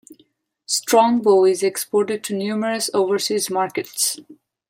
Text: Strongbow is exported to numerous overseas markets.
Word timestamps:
Strongbow 0.65 1.45
is 1.45 1.61
exported 1.61 2.23
to 2.23 2.33
numerous 2.33 2.89
overseas 2.91 3.51
markets. 3.51 4.19